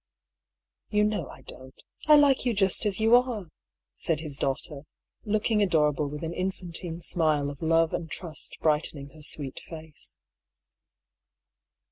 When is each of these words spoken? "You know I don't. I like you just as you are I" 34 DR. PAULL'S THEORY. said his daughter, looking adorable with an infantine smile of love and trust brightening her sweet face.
"You 0.89 1.03
know 1.03 1.29
I 1.29 1.43
don't. 1.43 1.79
I 2.07 2.15
like 2.15 2.43
you 2.43 2.55
just 2.55 2.87
as 2.87 2.99
you 2.99 3.13
are 3.15 3.19
I" 3.19 3.21
34 3.23 3.35
DR. 3.35 3.37
PAULL'S 3.37 3.47
THEORY. 3.47 4.05
said 4.07 4.19
his 4.19 4.35
daughter, 4.37 4.81
looking 5.25 5.61
adorable 5.61 6.07
with 6.09 6.23
an 6.23 6.33
infantine 6.33 7.01
smile 7.01 7.51
of 7.51 7.61
love 7.61 7.93
and 7.93 8.09
trust 8.09 8.57
brightening 8.61 9.09
her 9.09 9.21
sweet 9.21 9.59
face. 9.59 10.17